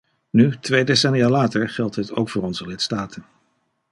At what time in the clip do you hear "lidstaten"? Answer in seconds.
2.67-3.25